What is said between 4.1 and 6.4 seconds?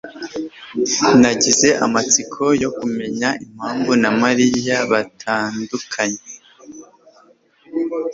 Mariya batandukanye.